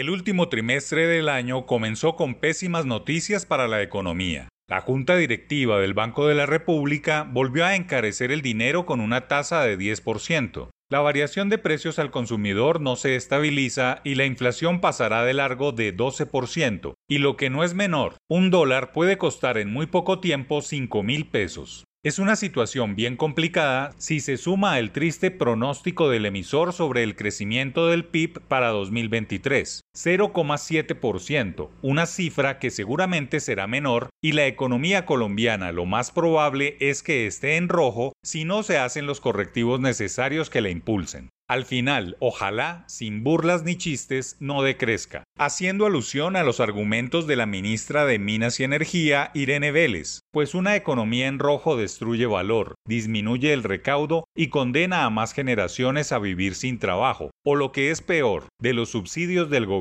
El 0.00 0.08
último 0.08 0.48
trimestre 0.48 1.06
del 1.06 1.28
año 1.28 1.66
comenzó 1.66 2.16
con 2.16 2.36
pésimas 2.36 2.86
noticias 2.86 3.44
para 3.44 3.68
la 3.68 3.82
economía. 3.82 4.48
La 4.66 4.80
Junta 4.80 5.14
Directiva 5.14 5.78
del 5.78 5.92
Banco 5.92 6.26
de 6.26 6.34
la 6.34 6.46
República 6.46 7.28
volvió 7.30 7.66
a 7.66 7.76
encarecer 7.76 8.32
el 8.32 8.40
dinero 8.40 8.86
con 8.86 9.00
una 9.00 9.28
tasa 9.28 9.62
de 9.62 9.76
10%. 9.76 10.70
La 10.90 11.00
variación 11.00 11.50
de 11.50 11.58
precios 11.58 11.98
al 11.98 12.10
consumidor 12.10 12.80
no 12.80 12.96
se 12.96 13.14
estabiliza 13.14 14.00
y 14.02 14.14
la 14.14 14.24
inflación 14.24 14.80
pasará 14.80 15.22
de 15.22 15.34
largo 15.34 15.72
de 15.72 15.94
12%. 15.94 16.94
Y 17.06 17.18
lo 17.18 17.36
que 17.36 17.50
no 17.50 17.62
es 17.62 17.74
menor, 17.74 18.16
un 18.26 18.48
dólar 18.48 18.92
puede 18.92 19.18
costar 19.18 19.58
en 19.58 19.70
muy 19.70 19.84
poco 19.84 20.18
tiempo 20.18 20.62
5 20.62 21.02
mil 21.02 21.26
pesos. 21.26 21.84
Es 22.02 22.18
una 22.18 22.34
situación 22.34 22.96
bien 22.96 23.18
complicada 23.18 23.92
si 23.98 24.20
se 24.20 24.38
suma 24.38 24.78
el 24.78 24.90
triste 24.90 25.30
pronóstico 25.30 26.08
del 26.08 26.24
emisor 26.24 26.72
sobre 26.72 27.02
el 27.02 27.14
crecimiento 27.14 27.88
del 27.88 28.06
PIB 28.06 28.40
para 28.48 28.68
2023, 28.68 29.79
0,7%, 29.96 31.70
una 31.82 32.06
cifra 32.06 32.58
que 32.58 32.70
seguramente 32.70 33.40
será 33.40 33.66
menor 33.66 34.08
y 34.22 34.32
la 34.32 34.46
economía 34.46 35.04
colombiana 35.04 35.72
lo 35.72 35.86
más 35.86 36.12
probable 36.12 36.76
es 36.80 37.02
que 37.02 37.26
esté 37.26 37.56
en 37.56 37.68
rojo 37.68 38.12
si 38.22 38.44
no 38.44 38.62
se 38.62 38.78
hacen 38.78 39.06
los 39.06 39.20
correctivos 39.20 39.80
necesarios 39.80 40.50
que 40.50 40.60
la 40.60 40.70
impulsen. 40.70 41.30
Al 41.50 41.64
final, 41.64 42.16
ojalá, 42.20 42.84
sin 42.86 43.24
burlas 43.24 43.64
ni 43.64 43.74
chistes, 43.74 44.36
no 44.38 44.62
decrezca, 44.62 45.24
haciendo 45.36 45.84
alusión 45.84 46.36
a 46.36 46.44
los 46.44 46.60
argumentos 46.60 47.26
de 47.26 47.34
la 47.34 47.46
ministra 47.46 48.04
de 48.04 48.20
Minas 48.20 48.60
y 48.60 48.62
Energía, 48.62 49.32
Irene 49.34 49.72
Vélez, 49.72 50.20
pues 50.30 50.54
una 50.54 50.76
economía 50.76 51.26
en 51.26 51.40
rojo 51.40 51.76
destruye 51.76 52.26
valor, 52.26 52.76
disminuye 52.86 53.52
el 53.52 53.64
recaudo 53.64 54.28
y 54.32 54.46
condena 54.46 55.04
a 55.04 55.10
más 55.10 55.32
generaciones 55.32 56.12
a 56.12 56.20
vivir 56.20 56.54
sin 56.54 56.78
trabajo, 56.78 57.32
o 57.44 57.56
lo 57.56 57.72
que 57.72 57.90
es 57.90 58.00
peor, 58.00 58.44
de 58.62 58.72
los 58.72 58.90
subsidios 58.90 59.50
del 59.50 59.66
gobierno. 59.66 59.79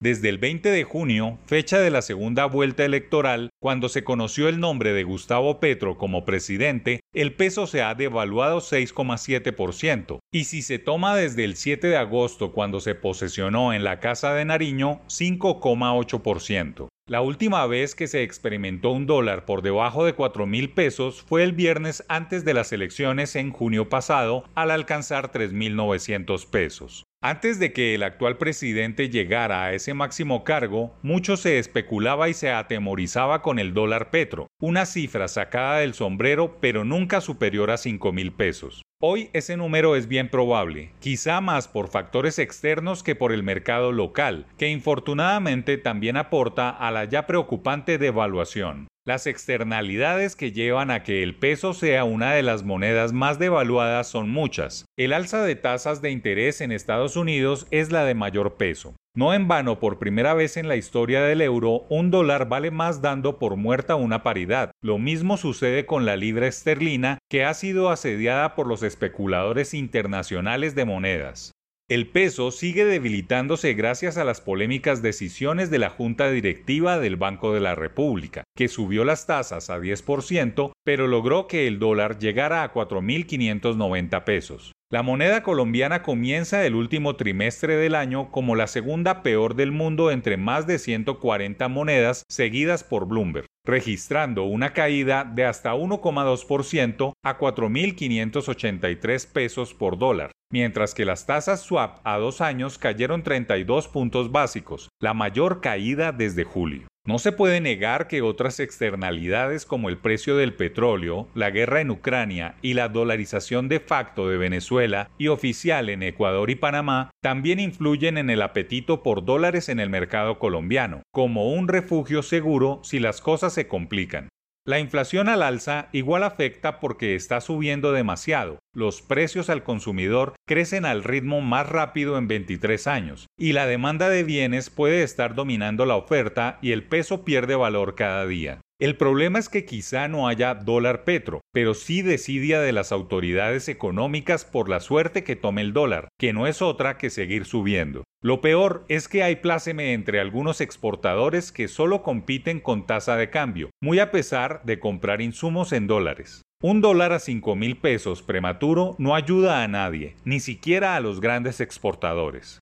Desde 0.00 0.28
el 0.28 0.38
20 0.38 0.70
de 0.70 0.84
junio, 0.84 1.38
fecha 1.46 1.80
de 1.80 1.90
la 1.90 2.02
segunda 2.02 2.44
vuelta 2.46 2.84
electoral, 2.84 3.50
cuando 3.60 3.88
se 3.88 4.04
conoció 4.04 4.48
el 4.48 4.60
nombre 4.60 4.92
de 4.92 5.02
Gustavo 5.02 5.58
Petro 5.58 5.98
como 5.98 6.24
presidente, 6.24 7.00
el 7.12 7.34
peso 7.34 7.66
se 7.66 7.82
ha 7.82 7.96
devaluado 7.96 8.58
6,7%, 8.58 10.20
y 10.32 10.44
si 10.44 10.62
se 10.62 10.78
toma 10.78 11.16
desde 11.16 11.42
el 11.42 11.56
7 11.56 11.88
de 11.88 11.96
agosto 11.96 12.52
cuando 12.52 12.78
se 12.78 12.94
posesionó 12.94 13.72
en 13.72 13.82
la 13.82 13.98
Casa 13.98 14.34
de 14.34 14.44
Nariño, 14.44 15.00
5,8%. 15.08 16.86
La 17.08 17.20
última 17.20 17.66
vez 17.66 17.96
que 17.96 18.06
se 18.06 18.22
experimentó 18.22 18.92
un 18.92 19.06
dólar 19.06 19.46
por 19.46 19.62
debajo 19.62 20.04
de 20.04 20.12
4 20.12 20.46
mil 20.46 20.70
pesos 20.70 21.22
fue 21.22 21.42
el 21.42 21.54
viernes 21.54 22.04
antes 22.08 22.44
de 22.44 22.54
las 22.54 22.72
elecciones 22.72 23.34
en 23.34 23.50
junio 23.50 23.88
pasado, 23.88 24.44
al 24.54 24.70
alcanzar 24.70 25.32
3.900 25.32 26.48
pesos. 26.50 27.07
Antes 27.20 27.58
de 27.58 27.72
que 27.72 27.96
el 27.96 28.04
actual 28.04 28.36
presidente 28.36 29.10
llegara 29.10 29.64
a 29.64 29.72
ese 29.72 29.92
máximo 29.92 30.44
cargo, 30.44 30.94
mucho 31.02 31.36
se 31.36 31.58
especulaba 31.58 32.28
y 32.28 32.34
se 32.34 32.52
atemorizaba 32.52 33.42
con 33.42 33.58
el 33.58 33.74
dólar 33.74 34.10
petro, 34.12 34.46
una 34.60 34.86
cifra 34.86 35.26
sacada 35.26 35.78
del 35.78 35.94
sombrero 35.94 36.58
pero 36.60 36.84
nunca 36.84 37.20
superior 37.20 37.72
a 37.72 37.76
5 37.76 38.12
mil 38.12 38.32
pesos. 38.32 38.82
Hoy 39.00 39.30
ese 39.32 39.56
número 39.56 39.96
es 39.96 40.06
bien 40.06 40.28
probable, 40.28 40.92
quizá 41.00 41.40
más 41.40 41.66
por 41.66 41.88
factores 41.88 42.38
externos 42.38 43.02
que 43.02 43.16
por 43.16 43.32
el 43.32 43.42
mercado 43.42 43.90
local, 43.90 44.46
que 44.56 44.68
infortunadamente 44.68 45.76
también 45.76 46.16
aporta 46.16 46.70
a 46.70 46.92
la 46.92 47.04
ya 47.04 47.26
preocupante 47.26 47.98
devaluación. 47.98 48.86
Las 49.08 49.26
externalidades 49.26 50.36
que 50.36 50.52
llevan 50.52 50.90
a 50.90 51.02
que 51.02 51.22
el 51.22 51.34
peso 51.34 51.72
sea 51.72 52.04
una 52.04 52.34
de 52.34 52.42
las 52.42 52.62
monedas 52.62 53.14
más 53.14 53.38
devaluadas 53.38 54.06
son 54.06 54.28
muchas. 54.28 54.84
El 54.98 55.14
alza 55.14 55.42
de 55.42 55.56
tasas 55.56 56.02
de 56.02 56.10
interés 56.10 56.60
en 56.60 56.72
Estados 56.72 57.16
Unidos 57.16 57.66
es 57.70 57.90
la 57.90 58.04
de 58.04 58.14
mayor 58.14 58.58
peso. 58.58 58.96
No 59.16 59.32
en 59.32 59.48
vano, 59.48 59.80
por 59.80 59.98
primera 59.98 60.34
vez 60.34 60.58
en 60.58 60.68
la 60.68 60.76
historia 60.76 61.22
del 61.22 61.40
euro, 61.40 61.86
un 61.88 62.10
dólar 62.10 62.50
vale 62.50 62.70
más 62.70 63.00
dando 63.00 63.38
por 63.38 63.56
muerta 63.56 63.96
una 63.96 64.22
paridad. 64.22 64.72
Lo 64.82 64.98
mismo 64.98 65.38
sucede 65.38 65.86
con 65.86 66.04
la 66.04 66.16
libra 66.16 66.46
esterlina, 66.46 67.16
que 67.30 67.46
ha 67.46 67.54
sido 67.54 67.88
asediada 67.88 68.54
por 68.54 68.66
los 68.66 68.82
especuladores 68.82 69.72
internacionales 69.72 70.74
de 70.74 70.84
monedas. 70.84 71.52
El 71.90 72.06
peso 72.06 72.50
sigue 72.50 72.84
debilitándose 72.84 73.72
gracias 73.72 74.18
a 74.18 74.24
las 74.24 74.42
polémicas 74.42 75.00
decisiones 75.00 75.70
de 75.70 75.78
la 75.78 75.88
Junta 75.88 76.30
Directiva 76.30 76.98
del 76.98 77.16
Banco 77.16 77.54
de 77.54 77.60
la 77.60 77.74
República, 77.74 78.44
que 78.54 78.68
subió 78.68 79.06
las 79.06 79.26
tasas 79.26 79.70
a 79.70 79.78
10%, 79.78 80.72
pero 80.84 81.06
logró 81.06 81.46
que 81.46 81.66
el 81.66 81.78
dólar 81.78 82.18
llegara 82.18 82.62
a 82.62 82.74
4.590 82.74 84.24
pesos. 84.24 84.72
La 84.90 85.02
moneda 85.02 85.42
colombiana 85.42 86.02
comienza 86.02 86.66
el 86.66 86.74
último 86.74 87.16
trimestre 87.16 87.76
del 87.76 87.94
año 87.94 88.30
como 88.30 88.54
la 88.54 88.66
segunda 88.66 89.22
peor 89.22 89.54
del 89.54 89.72
mundo 89.72 90.10
entre 90.10 90.36
más 90.36 90.66
de 90.66 90.78
140 90.78 91.68
monedas 91.68 92.24
seguidas 92.28 92.84
por 92.84 93.06
Bloomberg, 93.06 93.46
registrando 93.64 94.44
una 94.44 94.74
caída 94.74 95.24
de 95.24 95.46
hasta 95.46 95.74
1,2% 95.74 97.12
a 97.24 97.38
4.583 97.38 99.32
pesos 99.32 99.72
por 99.72 99.96
dólar 99.96 100.32
mientras 100.50 100.94
que 100.94 101.04
las 101.04 101.26
tasas 101.26 101.62
swap 101.62 101.98
a 102.04 102.18
dos 102.18 102.40
años 102.40 102.78
cayeron 102.78 103.22
32 103.22 103.88
puntos 103.88 104.32
básicos, 104.32 104.88
la 105.00 105.14
mayor 105.14 105.60
caída 105.60 106.12
desde 106.12 106.44
julio. 106.44 106.86
No 107.08 107.18
se 107.18 107.32
puede 107.32 107.62
negar 107.62 108.06
que 108.06 108.20
otras 108.20 108.60
externalidades 108.60 109.64
como 109.64 109.88
el 109.88 109.96
precio 109.96 110.36
del 110.36 110.52
petróleo, 110.52 111.26
la 111.34 111.48
guerra 111.48 111.80
en 111.80 111.90
Ucrania 111.90 112.56
y 112.60 112.74
la 112.74 112.90
dolarización 112.90 113.66
de 113.68 113.80
facto 113.80 114.28
de 114.28 114.36
Venezuela 114.36 115.08
y 115.16 115.28
oficial 115.28 115.88
en 115.88 116.02
Ecuador 116.02 116.50
y 116.50 116.56
Panamá 116.56 117.10
también 117.22 117.60
influyen 117.60 118.18
en 118.18 118.28
el 118.28 118.42
apetito 118.42 119.02
por 119.02 119.24
dólares 119.24 119.70
en 119.70 119.80
el 119.80 119.88
mercado 119.88 120.38
colombiano, 120.38 121.00
como 121.10 121.50
un 121.50 121.68
refugio 121.68 122.22
seguro 122.22 122.80
si 122.82 122.98
las 122.98 123.22
cosas 123.22 123.54
se 123.54 123.68
complican. 123.68 124.28
La 124.68 124.80
inflación 124.80 125.30
al 125.30 125.42
alza 125.42 125.88
igual 125.92 126.22
afecta 126.22 126.78
porque 126.78 127.14
está 127.14 127.40
subiendo 127.40 127.92
demasiado. 127.92 128.58
Los 128.74 129.00
precios 129.00 129.48
al 129.48 129.62
consumidor 129.62 130.34
crecen 130.46 130.84
al 130.84 131.04
ritmo 131.04 131.40
más 131.40 131.66
rápido 131.66 132.18
en 132.18 132.28
23 132.28 132.86
años 132.86 133.28
y 133.38 133.54
la 133.54 133.66
demanda 133.66 134.10
de 134.10 134.24
bienes 134.24 134.68
puede 134.68 135.04
estar 135.04 135.34
dominando 135.34 135.86
la 135.86 135.96
oferta 135.96 136.58
y 136.60 136.72
el 136.72 136.82
peso 136.82 137.24
pierde 137.24 137.54
valor 137.54 137.94
cada 137.94 138.26
día. 138.26 138.60
El 138.80 138.96
problema 138.96 139.40
es 139.40 139.48
que 139.48 139.64
quizá 139.64 140.06
no 140.06 140.28
haya 140.28 140.54
dólar 140.54 141.02
petro, 141.02 141.40
pero 141.52 141.74
sí 141.74 142.00
decidia 142.00 142.60
de 142.60 142.70
las 142.70 142.92
autoridades 142.92 143.68
económicas 143.68 144.44
por 144.44 144.68
la 144.68 144.78
suerte 144.78 145.24
que 145.24 145.34
tome 145.34 145.62
el 145.62 145.72
dólar, 145.72 146.06
que 146.16 146.32
no 146.32 146.46
es 146.46 146.62
otra 146.62 146.96
que 146.96 147.10
seguir 147.10 147.44
subiendo. 147.44 148.04
Lo 148.22 148.40
peor 148.40 148.84
es 148.88 149.08
que 149.08 149.24
hay 149.24 149.34
pláceme 149.34 149.94
entre 149.94 150.20
algunos 150.20 150.60
exportadores 150.60 151.50
que 151.50 151.66
solo 151.66 152.04
compiten 152.04 152.60
con 152.60 152.86
tasa 152.86 153.16
de 153.16 153.30
cambio, 153.30 153.70
muy 153.82 153.98
a 153.98 154.12
pesar 154.12 154.62
de 154.64 154.78
comprar 154.78 155.22
insumos 155.22 155.72
en 155.72 155.88
dólares. 155.88 156.42
Un 156.62 156.80
dólar 156.80 157.12
a 157.12 157.18
5 157.18 157.56
mil 157.56 157.78
pesos 157.78 158.22
prematuro 158.22 158.94
no 158.98 159.16
ayuda 159.16 159.64
a 159.64 159.68
nadie, 159.68 160.14
ni 160.24 160.38
siquiera 160.38 160.94
a 160.94 161.00
los 161.00 161.20
grandes 161.20 161.60
exportadores. 161.60 162.60